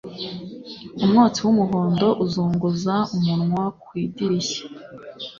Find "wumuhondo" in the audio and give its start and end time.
1.45-2.07